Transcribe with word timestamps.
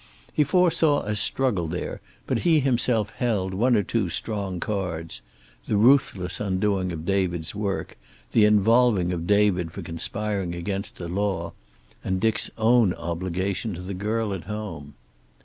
He 0.33 0.43
foresaw 0.43 1.01
a 1.03 1.13
struggle 1.13 1.67
there, 1.67 2.01
but 2.25 2.39
he 2.39 2.59
himself 2.59 3.11
held 3.11 3.53
one 3.53 3.75
or 3.77 3.83
two 3.83 4.09
strong 4.09 4.59
cards 4.59 5.21
the 5.67 5.77
ruthless 5.77 6.39
undoing 6.39 6.91
of 6.91 7.05
David's 7.05 7.53
work, 7.53 7.99
the 8.31 8.43
involving 8.43 9.13
of 9.13 9.27
David 9.27 9.71
for 9.71 9.83
conspiring 9.83 10.55
against 10.55 10.95
the 10.95 11.07
law. 11.07 11.53
And 12.03 12.19
Dick's 12.19 12.49
own 12.57 12.95
obligation 12.95 13.75
to 13.75 13.81
the 13.81 13.93
girl 13.93 14.33
at 14.33 14.45
home. 14.45 14.95